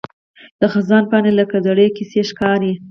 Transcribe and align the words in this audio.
د 0.59 0.61
خزان 0.73 1.03
پاڼې 1.11 1.31
لکه 1.39 1.57
زړې 1.65 1.87
کیسې 1.97 2.21
ښکاري 2.29 2.71